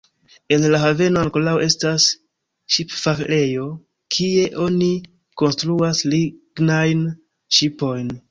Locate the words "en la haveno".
0.55-1.19